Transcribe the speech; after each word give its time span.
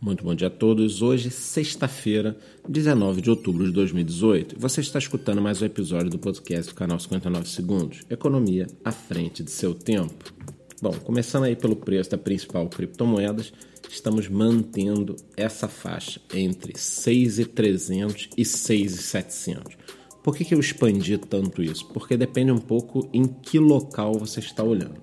Muito 0.00 0.22
bom 0.22 0.32
dia 0.32 0.46
a 0.46 0.50
todos. 0.50 1.02
Hoje, 1.02 1.28
sexta-feira, 1.28 2.36
19 2.68 3.20
de 3.20 3.30
outubro 3.30 3.64
de 3.64 3.72
2018, 3.72 4.54
você 4.56 4.80
está 4.80 4.96
escutando 4.96 5.42
mais 5.42 5.60
um 5.60 5.64
episódio 5.64 6.08
do 6.08 6.20
podcast 6.20 6.72
do 6.72 6.76
canal 6.76 7.00
59 7.00 7.48
Segundos 7.48 8.02
Economia 8.08 8.68
à 8.84 8.92
frente 8.92 9.42
de 9.42 9.50
seu 9.50 9.74
tempo. 9.74 10.32
Bom, 10.80 10.92
começando 11.02 11.44
aí 11.44 11.56
pelo 11.56 11.74
preço 11.74 12.10
da 12.10 12.16
principal 12.16 12.68
criptomoedas, 12.68 13.52
estamos 13.90 14.28
mantendo 14.28 15.16
essa 15.36 15.66
faixa 15.66 16.20
entre 16.32 16.78
6,300 16.78 18.30
e 18.36 18.44
6,700. 18.44 19.76
Por 20.22 20.36
que, 20.36 20.44
que 20.44 20.54
eu 20.54 20.60
expandi 20.60 21.18
tanto 21.18 21.60
isso? 21.60 21.84
Porque 21.88 22.16
depende 22.16 22.52
um 22.52 22.58
pouco 22.58 23.08
em 23.12 23.26
que 23.26 23.58
local 23.58 24.14
você 24.14 24.38
está 24.38 24.62
olhando. 24.62 25.00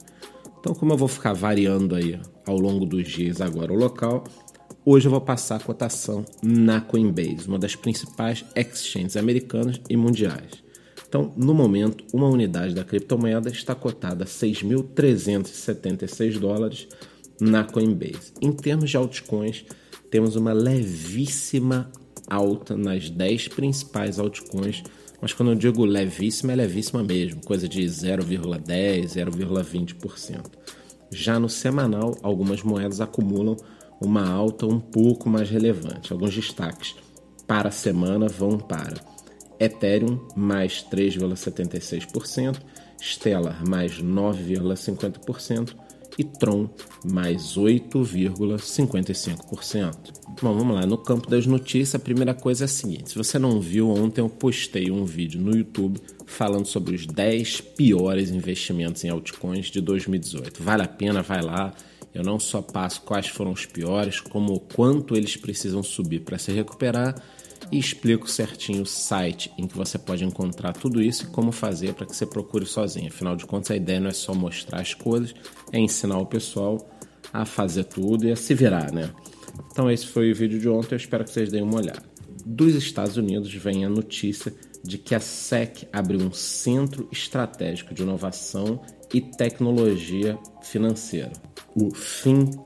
Então, 0.57 0.73
como 0.73 0.93
eu 0.93 0.97
vou 0.97 1.09
ficar 1.09 1.33
variando 1.33 1.95
aí 1.95 2.17
ao 2.47 2.57
longo 2.57 2.85
dos 2.85 3.07
dias 3.07 3.41
agora 3.41 3.73
o 3.73 3.75
local, 3.75 4.23
Hoje 4.87 5.07
eu 5.07 5.11
vou 5.11 5.19
passar 5.19 5.55
a 5.55 5.59
cotação 5.59 6.23
na 6.43 6.79
Coinbase, 6.79 7.47
uma 7.47 7.57
das 7.57 7.75
principais 7.75 8.45
exchanges 8.55 9.17
americanas 9.17 9.81
e 9.89 9.97
mundiais. 9.97 10.63
Então, 11.09 11.33
no 11.35 11.55
momento, 11.55 12.03
uma 12.13 12.29
unidade 12.29 12.75
da 12.75 12.83
criptomoeda 12.83 13.49
está 13.49 13.73
cotada 13.73 14.25
a 14.25 14.27
6.376 14.27 16.37
dólares 16.37 16.87
na 17.41 17.63
Coinbase. 17.63 18.33
Em 18.39 18.51
termos 18.51 18.91
de 18.91 18.97
altcoins, 18.97 19.65
temos 20.11 20.35
uma 20.35 20.53
levíssima 20.53 21.89
alta 22.29 22.77
nas 22.77 23.09
10 23.09 23.47
principais 23.47 24.19
altcoins, 24.19 24.83
mas 25.19 25.33
quando 25.33 25.53
eu 25.53 25.55
digo 25.55 25.83
levíssima, 25.83 26.53
é 26.53 26.57
levíssima 26.57 27.01
mesmo, 27.01 27.43
coisa 27.43 27.67
de 27.67 27.81
0,10, 27.81 29.05
0,20%. 29.05 30.45
Já 31.09 31.39
no 31.39 31.49
semanal, 31.49 32.15
algumas 32.21 32.61
moedas 32.61 33.01
acumulam 33.01 33.57
uma 34.01 34.27
alta 34.27 34.65
um 34.65 34.79
pouco 34.79 35.29
mais 35.29 35.49
relevante. 35.49 36.11
Alguns 36.11 36.35
destaques 36.35 36.95
para 37.47 37.69
a 37.69 37.71
semana 37.71 38.27
vão 38.27 38.57
para 38.57 38.99
Ethereum 39.59 40.19
mais 40.35 40.83
3,76%, 40.91 42.57
Stellar 43.01 43.67
mais 43.67 44.01
9,50% 44.01 45.75
e 46.17 46.23
Tron 46.23 46.69
mais 47.03 47.57
8,55%. 47.57 50.13
Bom, 50.41 50.57
vamos 50.57 50.73
lá. 50.75 50.85
No 50.85 50.97
campo 50.97 51.29
das 51.29 51.45
notícias, 51.45 51.95
a 51.95 51.99
primeira 51.99 52.33
coisa 52.33 52.63
é 52.63 52.65
a 52.65 52.69
seguinte: 52.69 53.11
se 53.11 53.17
você 53.17 53.37
não 53.37 53.59
viu, 53.59 53.89
ontem 53.89 54.21
eu 54.21 54.29
postei 54.29 54.89
um 54.89 55.03
vídeo 55.05 55.41
no 55.41 55.53
YouTube 55.55 55.99
falando 56.25 56.65
sobre 56.65 56.95
os 56.95 57.05
10 57.05 57.59
piores 57.61 58.31
investimentos 58.31 59.03
em 59.03 59.09
altcoins 59.09 59.67
de 59.67 59.79
2018. 59.81 60.63
Vale 60.63 60.83
a 60.83 60.87
pena, 60.87 61.21
vai 61.21 61.41
lá 61.41 61.73
eu 62.15 62.23
não 62.23 62.39
só 62.39 62.61
passo 62.61 63.01
quais 63.01 63.27
foram 63.27 63.51
os 63.51 63.65
piores, 63.65 64.21
como 64.21 64.53
o 64.53 64.59
quanto 64.59 65.17
eles 65.17 65.35
precisam 65.35 65.83
subir 65.83 66.21
para 66.21 66.37
se 66.37 66.49
recuperar 66.51 67.21
e 67.69 67.77
explico 67.77 68.29
certinho 68.29 68.83
o 68.83 68.85
site 68.85 69.51
em 69.57 69.67
que 69.67 69.75
você 69.75 69.97
pode 69.97 70.23
encontrar 70.23 70.71
tudo 70.71 71.01
isso 71.01 71.25
e 71.25 71.27
como 71.27 71.51
fazer 71.51 71.93
para 71.93 72.05
que 72.05 72.15
você 72.15 72.25
procure 72.25 72.65
sozinho. 72.65 73.09
Afinal 73.09 73.35
de 73.35 73.45
contas, 73.45 73.71
a 73.71 73.75
ideia 73.75 73.99
não 73.99 74.07
é 74.07 74.13
só 74.13 74.33
mostrar 74.33 74.79
as 74.79 74.93
coisas, 74.93 75.35
é 75.73 75.79
ensinar 75.79 76.17
o 76.17 76.25
pessoal 76.25 76.89
a 77.33 77.43
fazer 77.43 77.83
tudo 77.83 78.25
e 78.25 78.31
a 78.31 78.35
se 78.35 78.53
virar, 78.53 78.93
né? 78.93 79.11
Então 79.71 79.91
esse 79.91 80.07
foi 80.07 80.31
o 80.31 80.35
vídeo 80.35 80.57
de 80.57 80.69
ontem, 80.69 80.95
eu 80.95 80.97
espero 80.97 81.25
que 81.25 81.31
vocês 81.31 81.51
deem 81.51 81.63
uma 81.63 81.77
olhada. 81.77 82.03
Dos 82.45 82.75
Estados 82.75 83.17
Unidos 83.17 83.53
vem 83.53 83.83
a 83.83 83.89
notícia 83.89 84.53
de 84.81 84.97
que 84.97 85.15
a 85.15 85.19
SEC 85.19 85.87
abriu 85.91 86.21
um 86.21 86.31
centro 86.31 87.09
estratégico 87.11 87.93
de 87.93 88.03
inovação 88.03 88.79
e 89.13 89.19
tecnologia 89.19 90.37
financeira, 90.61 91.31
o 91.75 91.93
FinHub. 91.93 92.65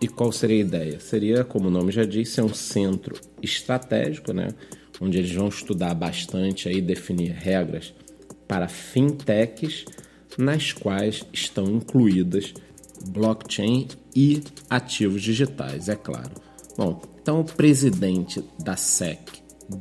E 0.00 0.08
qual 0.08 0.30
seria 0.30 0.56
a 0.56 0.66
ideia? 0.66 1.00
Seria, 1.00 1.44
como 1.44 1.68
o 1.68 1.70
nome 1.70 1.90
já 1.90 2.04
disse, 2.04 2.38
é 2.38 2.44
um 2.44 2.52
centro 2.52 3.18
estratégico, 3.42 4.32
né? 4.32 4.48
onde 5.00 5.18
eles 5.18 5.32
vão 5.32 5.48
estudar 5.48 5.94
bastante 5.94 6.68
e 6.68 6.80
definir 6.80 7.32
regras 7.32 7.94
para 8.46 8.68
fintechs, 8.68 9.84
nas 10.38 10.72
quais 10.72 11.24
estão 11.32 11.64
incluídas 11.64 12.52
blockchain 13.08 13.88
e 14.14 14.42
ativos 14.68 15.22
digitais, 15.22 15.88
é 15.88 15.96
claro. 15.96 16.32
Bom, 16.76 17.00
então 17.20 17.40
o 17.40 17.44
presidente 17.44 18.42
da 18.62 18.76
SEC, 18.76 19.18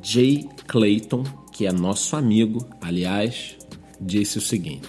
Jay 0.02 0.48
Clayton, 0.68 1.24
que 1.52 1.66
é 1.66 1.72
nosso 1.72 2.16
amigo, 2.16 2.66
aliás, 2.82 3.58
disse 4.00 4.38
o 4.38 4.42
seguinte: 4.42 4.88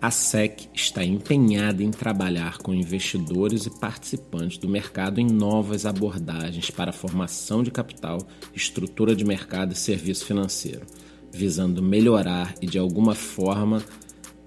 a 0.00 0.10
SEC 0.10 0.68
está 0.72 1.04
empenhada 1.04 1.82
em 1.82 1.90
trabalhar 1.90 2.58
com 2.58 2.72
investidores 2.72 3.66
e 3.66 3.70
participantes 3.80 4.58
do 4.58 4.68
mercado 4.68 5.20
em 5.20 5.26
novas 5.26 5.84
abordagens 5.84 6.70
para 6.70 6.92
formação 6.92 7.62
de 7.64 7.70
capital, 7.70 8.18
estrutura 8.54 9.14
de 9.14 9.24
mercado 9.24 9.72
e 9.72 9.76
serviço 9.76 10.24
financeiro, 10.24 10.86
visando 11.32 11.82
melhorar 11.82 12.54
e, 12.62 12.66
de 12.66 12.78
alguma 12.78 13.14
forma, 13.14 13.82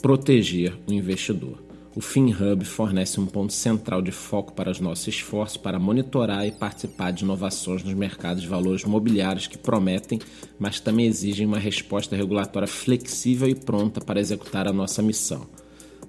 proteger 0.01 0.73
o 0.87 0.93
investidor. 0.93 1.70
O 1.93 1.99
FinHub 1.99 2.63
fornece 2.63 3.19
um 3.19 3.25
ponto 3.25 3.51
central 3.51 4.01
de 4.01 4.11
foco 4.11 4.53
para 4.53 4.71
os 4.71 4.79
nossos 4.79 5.09
esforços 5.09 5.57
para 5.57 5.77
monitorar 5.77 6.47
e 6.47 6.51
participar 6.51 7.11
de 7.11 7.25
inovações 7.25 7.83
nos 7.83 7.93
mercados 7.93 8.41
de 8.41 8.47
valores 8.47 8.85
mobiliários 8.85 9.47
que 9.47 9.57
prometem, 9.57 10.17
mas 10.57 10.79
também 10.79 11.05
exigem 11.05 11.45
uma 11.45 11.59
resposta 11.59 12.15
regulatória 12.15 12.67
flexível 12.67 13.49
e 13.49 13.55
pronta 13.55 13.99
para 13.99 14.21
executar 14.21 14.69
a 14.69 14.73
nossa 14.73 15.01
missão. 15.01 15.45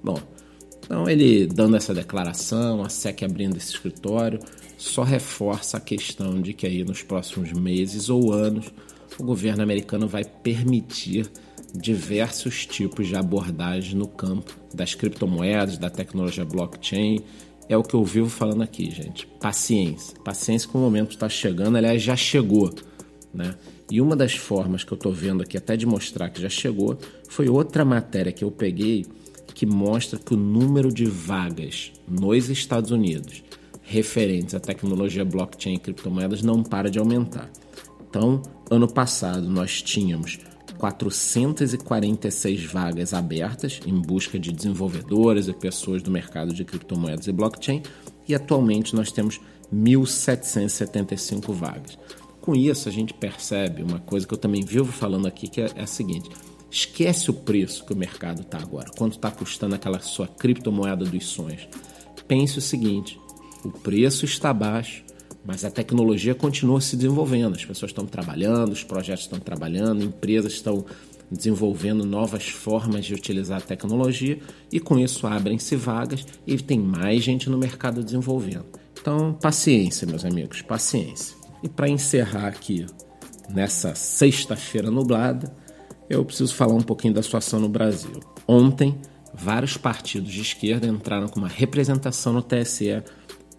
Bom, 0.03 0.21
então 0.79 1.09
ele 1.09 1.47
dando 1.47 1.77
essa 1.77 1.93
declaração, 1.93 2.85
a 2.85 2.89
SEC 2.89 3.25
abrindo 3.25 3.57
esse 3.57 3.73
escritório, 3.73 4.39
só 4.79 5.03
reforça 5.03 5.79
a 5.79 5.81
questão 5.81 6.41
de 6.41 6.53
que 6.53 6.67
aí 6.67 6.85
nos 6.85 7.03
próximos 7.03 7.53
meses 7.53 8.09
ou 8.09 8.33
anos 8.33 8.73
o 9.19 9.25
governo 9.25 9.63
americano 9.63 10.07
vai 10.07 10.25
permitir 10.25 11.29
diversos 11.75 12.67
tipos 12.67 13.09
de 13.09 13.17
abordagem 13.17 13.97
no 13.97 14.07
campo 14.07 14.55
das 14.75 14.95
criptomoedas, 14.95 15.79
da 15.79 15.91
tecnologia 15.91 16.45
blockchain. 16.45 17.21
É 17.69 17.77
o 17.77 17.83
que 17.83 17.95
eu 17.95 18.05
vivo 18.05 18.29
falando 18.29 18.63
aqui, 18.63 18.91
gente. 18.91 19.27
Paciência. 19.41 20.19
Paciência 20.21 20.69
que 20.69 20.77
o 20.77 20.81
momento 20.81 21.11
está 21.13 21.29
chegando, 21.29 21.77
aliás, 21.77 22.03
já 22.03 22.17
chegou. 22.17 22.75
Né? 23.33 23.55
E 23.91 24.01
uma 24.01 24.15
das 24.15 24.35
formas 24.35 24.85
que 24.85 24.93
eu 24.93 24.97
estou 24.97 25.13
vendo 25.13 25.43
aqui, 25.43 25.57
até 25.57 25.77
de 25.77 25.87
mostrar 25.87 26.29
que 26.29 26.41
já 26.43 26.49
chegou, 26.49 26.99
foi 27.29 27.49
outra 27.49 27.85
matéria 27.85 28.33
que 28.33 28.45
eu 28.45 28.51
peguei 28.51 29.07
que 29.55 29.67
mostra 29.67 30.19
que 30.19 30.35
o 30.35 30.37
número 30.37 30.93
de 30.93 31.05
vagas 31.05 31.93
nos 32.09 32.49
Estados 32.49 32.91
Unidos 32.91 33.43
referentes 33.83 34.55
à 34.55 34.61
tecnologia 34.61 35.25
blockchain 35.25 35.75
e 35.75 35.79
criptomoedas 35.79 36.43
não 36.43 36.63
para 36.63 36.91
de 36.91 36.99
aumentar. 36.99 37.51
Então, 38.09 38.41
ano 38.71 38.89
passado 38.91 39.49
nós 39.49 39.83
tínhamos 39.83 40.39
446 40.83 42.65
vagas 42.65 43.15
abertas 43.15 43.81
em 43.87 43.95
busca 43.95 44.37
de 44.37 44.51
desenvolvedores 44.51 45.47
e 45.47 45.53
pessoas 45.53 46.03
do 46.03 46.11
mercado 46.11 46.53
de 46.53 46.65
criptomoedas 46.65 47.29
e 47.29 47.33
blockchain, 47.33 47.85
e 48.27 48.35
atualmente 48.35 48.93
nós 48.97 49.13
temos 49.13 49.41
1.775 49.73 51.53
vagas. 51.53 51.97
Com 52.41 52.57
isso, 52.57 52.89
a 52.89 52.93
gente 52.93 53.15
percebe 53.15 53.85
uma 53.85 54.01
coisa 54.01 54.27
que 54.27 54.35
eu 54.35 54.39
também 54.39 54.65
vivo 54.65 54.91
falando 54.91 55.29
aqui, 55.29 55.47
que 55.47 55.61
é, 55.61 55.71
é 55.77 55.83
a 55.83 55.87
seguinte: 55.87 56.29
esquece 56.69 57.31
o 57.31 57.35
preço 57.35 57.87
que 57.87 57.93
o 57.93 57.97
mercado 57.97 58.43
está 58.43 58.59
agora, 58.59 58.91
quanto 58.99 59.13
está 59.13 59.31
custando 59.31 59.77
aquela 59.77 60.01
sua 60.01 60.27
criptomoeda 60.27 61.05
dos 61.05 61.27
sonhos. 61.27 61.69
Pense 62.27 62.59
o 62.59 62.63
seguinte: 62.63 63.21
o 63.65 63.71
preço 63.71 64.25
está 64.25 64.53
baixo, 64.53 65.05
mas 65.45 65.65
a 65.65 65.71
tecnologia 65.71 66.35
continua 66.35 66.81
se 66.81 66.97
desenvolvendo, 66.97 67.55
as 67.55 67.65
pessoas 67.65 67.91
estão 67.91 68.07
trabalhando, 68.07 68.73
os 68.73 68.85
projetos 68.85 69.25
estão 69.25 69.39
trabalhando, 69.39 70.05
empresas 70.05 70.53
estão 70.53 70.85
desenvolvendo 71.31 72.05
novas 72.05 72.49
formas 72.49 73.05
de 73.07 73.15
utilizar 73.15 73.59
a 73.59 73.63
tecnologia 73.63 74.39
e 74.71 74.79
com 74.79 74.99
isso 74.99 75.27
abrem-se 75.27 75.75
vagas 75.77 76.27
e 76.47 76.57
tem 76.59 76.79
mais 76.79 77.25
gente 77.25 77.49
no 77.49 77.59
mercado 77.59 78.05
desenvolvendo. 78.05 78.67
Então, 79.01 79.33
paciência, 79.33 80.07
meus 80.07 80.25
amigos, 80.25 80.63
paciência. 80.63 81.35
E 81.63 81.69
para 81.69 81.89
encerrar 81.89 82.49
aqui 82.49 82.87
nessa 83.49 83.95
sexta-feira 83.95 84.91
nublada, 84.91 85.55
eu 86.09 86.25
preciso 86.25 86.55
falar 86.55 86.75
um 86.75 86.83
pouquinho 86.83 87.15
da 87.15 87.23
situação 87.23 87.59
no 87.59 87.69
Brasil. 87.69 88.21
Ontem, 88.47 89.01
vários 89.35 89.77
partidos 89.77 90.31
de 90.31 90.43
esquerda 90.43 90.87
entraram 90.87 91.29
com 91.29 91.41
uma 91.41 91.49
representação 91.49 92.33
no 92.33 92.43
TSE 92.43 93.03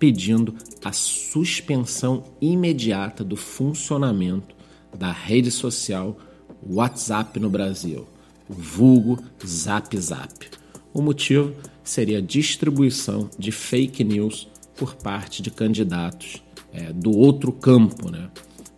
pedindo 0.04 0.54
a 0.84 0.92
suspensão 0.92 2.26
imediata 2.42 3.24
do 3.24 3.38
funcionamento 3.38 4.54
da 5.00 5.14
rede 5.14 5.50
social 5.50 6.18
WhatsApp 6.62 7.40
no 7.40 7.50
Brasil, 7.50 8.06
o 8.50 8.54
vulgo 8.54 9.18
Zap 9.48 9.98
Zap. 9.98 10.50
O 10.94 11.02
motivo 11.02 11.56
seria 11.86 12.18
a 12.18 12.22
distribuição 12.22 13.30
de 13.40 13.50
fake 13.50 14.04
news 14.04 14.50
por 14.76 14.94
parte 14.94 15.42
de 15.42 15.50
candidatos 15.50 16.44
é, 16.74 16.92
do 16.92 17.18
outro 17.18 17.54
campo. 17.54 18.12
Né? 18.12 18.30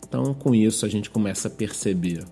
Então, 0.07 0.31
com 0.35 0.53
isso, 0.53 0.85
a 0.85 0.89
gente 0.89 1.09
começa 1.09 1.47
a 1.47 1.51
perceber 1.51 2.23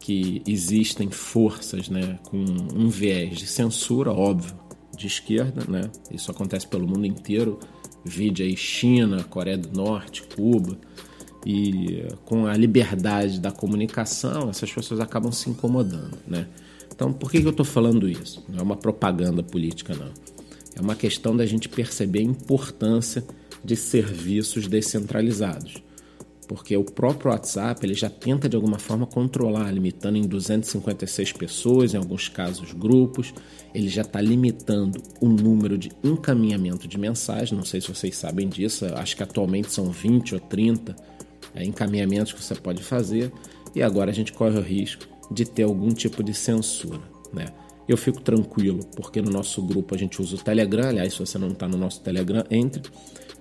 que 0.00 0.40
existem 0.46 1.10
forças 1.10 1.90
né, 1.90 2.18
com 2.30 2.38
um 2.38 2.88
viés 2.88 3.36
de 3.36 3.46
censura, 3.46 4.10
óbvio, 4.10 4.54
de 4.96 5.06
esquerda, 5.06 5.66
né? 5.68 5.90
isso 6.10 6.30
acontece 6.30 6.66
pelo 6.66 6.88
mundo 6.88 7.04
inteiro 7.04 7.60
Vide 8.04 8.42
aí 8.42 8.56
China, 8.56 9.24
Coreia 9.24 9.58
do 9.58 9.70
Norte, 9.72 10.22
Cuba. 10.34 10.76
E 11.44 12.06
com 12.24 12.46
a 12.46 12.56
liberdade 12.56 13.40
da 13.40 13.50
comunicação, 13.50 14.48
essas 14.48 14.72
pessoas 14.72 15.00
acabam 15.00 15.32
se 15.32 15.50
incomodando, 15.50 16.16
né? 16.26 16.46
Então, 16.94 17.12
por 17.12 17.30
que, 17.30 17.40
que 17.40 17.46
eu 17.46 17.50
estou 17.50 17.66
falando 17.66 18.08
isso? 18.08 18.44
Não 18.48 18.60
é 18.60 18.62
uma 18.62 18.76
propaganda 18.76 19.42
política, 19.42 19.94
não. 19.94 20.10
É 20.76 20.80
uma 20.80 20.94
questão 20.94 21.36
da 21.36 21.44
gente 21.44 21.68
perceber 21.68 22.20
a 22.20 22.22
importância 22.22 23.24
de 23.64 23.74
serviços 23.74 24.68
descentralizados. 24.68 25.82
Porque 26.52 26.76
o 26.76 26.84
próprio 26.84 27.30
WhatsApp 27.30 27.82
ele 27.82 27.94
já 27.94 28.10
tenta 28.10 28.46
de 28.46 28.54
alguma 28.54 28.78
forma 28.78 29.06
controlar, 29.06 29.70
limitando 29.70 30.18
em 30.18 30.28
256 30.28 31.32
pessoas, 31.32 31.94
em 31.94 31.96
alguns 31.96 32.28
casos 32.28 32.74
grupos. 32.74 33.32
Ele 33.74 33.88
já 33.88 34.02
está 34.02 34.20
limitando 34.20 35.00
o 35.18 35.28
número 35.30 35.78
de 35.78 35.90
encaminhamento 36.04 36.86
de 36.86 36.98
mensagens. 36.98 37.52
Não 37.52 37.64
sei 37.64 37.80
se 37.80 37.88
vocês 37.88 38.14
sabem 38.14 38.50
disso, 38.50 38.84
acho 38.96 39.16
que 39.16 39.22
atualmente 39.22 39.72
são 39.72 39.90
20 39.90 40.34
ou 40.34 40.40
30 40.40 40.94
é, 41.54 41.64
encaminhamentos 41.64 42.34
que 42.34 42.44
você 42.44 42.54
pode 42.54 42.82
fazer. 42.82 43.32
E 43.74 43.82
agora 43.82 44.10
a 44.10 44.14
gente 44.14 44.30
corre 44.30 44.58
o 44.58 44.62
risco 44.62 45.08
de 45.30 45.46
ter 45.46 45.62
algum 45.62 45.88
tipo 45.88 46.22
de 46.22 46.34
censura. 46.34 47.00
Né? 47.32 47.46
Eu 47.88 47.96
fico 47.96 48.20
tranquilo, 48.20 48.80
porque 48.94 49.22
no 49.22 49.30
nosso 49.30 49.62
grupo 49.62 49.94
a 49.94 49.98
gente 49.98 50.20
usa 50.20 50.36
o 50.36 50.38
Telegram. 50.38 50.90
Aliás, 50.90 51.14
se 51.14 51.18
você 51.18 51.38
não 51.38 51.48
está 51.48 51.66
no 51.66 51.78
nosso 51.78 52.02
Telegram, 52.02 52.44
entre 52.50 52.82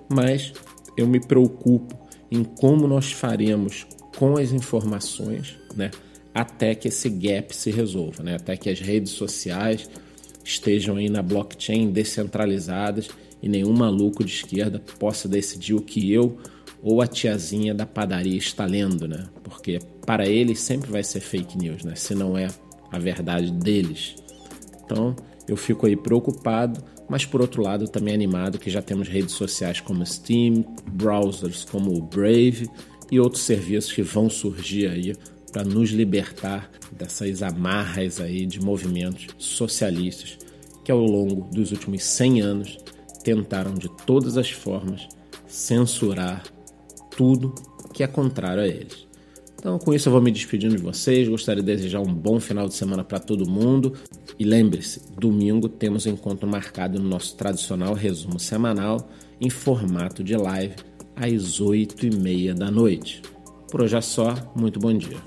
mas 0.07 0.53
eu 0.95 1.07
me 1.07 1.19
preocupo 1.19 2.00
em 2.31 2.43
como 2.43 2.87
nós 2.87 3.11
faremos 3.11 3.85
com 4.17 4.37
as 4.37 4.51
informações, 4.51 5.57
né, 5.75 5.91
até 6.33 6.73
que 6.73 6.87
esse 6.87 7.09
gap 7.09 7.55
se 7.55 7.69
resolva, 7.69 8.23
né, 8.23 8.35
até 8.35 8.55
que 8.55 8.69
as 8.69 8.79
redes 8.79 9.11
sociais 9.11 9.89
estejam 10.43 10.95
aí 10.95 11.09
na 11.09 11.21
blockchain 11.21 11.91
descentralizadas 11.91 13.09
e 13.41 13.49
nenhum 13.49 13.73
maluco 13.73 14.23
de 14.23 14.31
esquerda 14.31 14.79
possa 14.99 15.27
decidir 15.27 15.73
o 15.73 15.81
que 15.81 16.11
eu 16.11 16.37
ou 16.81 17.01
a 17.01 17.07
tiazinha 17.07 17.73
da 17.73 17.85
padaria 17.85 18.37
está 18.37 18.65
lendo, 18.65 19.07
né? 19.07 19.27
Porque 19.43 19.79
para 20.05 20.27
eles 20.27 20.59
sempre 20.59 20.91
vai 20.91 21.03
ser 21.03 21.19
fake 21.19 21.57
news, 21.57 21.83
né? 21.83 21.95
Se 21.95 22.15
não 22.15 22.37
é 22.37 22.47
a 22.91 22.97
verdade 22.97 23.51
deles. 23.51 24.15
Então, 24.83 25.15
eu 25.47 25.55
fico 25.55 25.85
aí 25.85 25.95
preocupado, 25.95 26.83
mas 27.11 27.25
por 27.25 27.41
outro 27.41 27.61
lado 27.61 27.89
também 27.89 28.13
animado 28.13 28.57
que 28.57 28.69
já 28.69 28.81
temos 28.81 29.09
redes 29.09 29.35
sociais 29.35 29.81
como 29.81 30.05
Steam, 30.05 30.63
browsers 30.93 31.65
como 31.65 31.93
o 31.93 32.01
Brave 32.01 32.69
e 33.11 33.19
outros 33.19 33.43
serviços 33.43 33.91
que 33.91 34.01
vão 34.01 34.29
surgir 34.29 34.87
aí 34.87 35.13
para 35.51 35.65
nos 35.65 35.89
libertar 35.89 36.71
dessas 36.89 37.43
amarras 37.43 38.21
aí 38.21 38.45
de 38.45 38.61
movimentos 38.61 39.27
socialistas 39.37 40.37
que 40.85 40.91
ao 40.91 41.05
longo 41.05 41.53
dos 41.53 41.73
últimos 41.73 42.01
100 42.01 42.41
anos 42.41 42.77
tentaram 43.25 43.73
de 43.73 43.89
todas 44.05 44.37
as 44.37 44.49
formas 44.49 45.09
censurar 45.45 46.43
tudo 47.17 47.53
que 47.93 48.03
é 48.03 48.07
contrário 48.07 48.63
a 48.63 48.67
eles. 48.67 49.05
Então, 49.61 49.77
com 49.77 49.93
isso, 49.93 50.09
eu 50.09 50.13
vou 50.13 50.21
me 50.21 50.31
despedindo 50.31 50.75
de 50.75 50.81
vocês. 50.81 51.27
Gostaria 51.27 51.61
de 51.61 51.67
desejar 51.67 51.99
um 51.99 52.11
bom 52.11 52.39
final 52.39 52.67
de 52.67 52.73
semana 52.73 53.03
para 53.03 53.19
todo 53.19 53.47
mundo. 53.47 53.93
E 54.41 54.43
lembre-se: 54.43 54.99
domingo 55.19 55.69
temos 55.69 56.07
um 56.07 56.13
encontro 56.13 56.49
marcado 56.49 56.99
no 56.99 57.07
nosso 57.07 57.35
tradicional 57.35 57.93
resumo 57.93 58.39
semanal 58.39 59.07
em 59.39 59.51
formato 59.51 60.23
de 60.23 60.35
live 60.35 60.73
às 61.15 61.61
8 61.61 62.07
e 62.07 62.15
meia 62.15 62.55
da 62.55 62.71
noite. 62.71 63.21
Por 63.69 63.83
hoje 63.83 63.95
é 63.95 64.01
só. 64.01 64.33
Muito 64.55 64.79
bom 64.79 64.97
dia. 64.97 65.17